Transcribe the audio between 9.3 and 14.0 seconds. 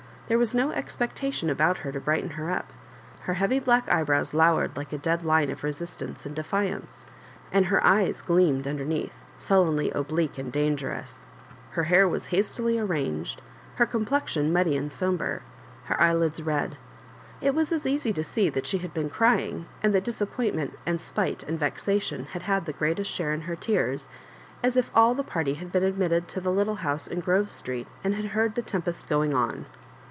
sullenly oblique and dangerous. Her hair yeas hastily arranged, her